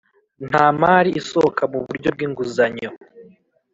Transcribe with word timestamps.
Nta 0.49 0.65
mari 0.81 1.09
isohoka 1.21 1.63
mu 1.71 1.79
buryo 1.87 2.09
bw’inguzanyo 2.15 2.89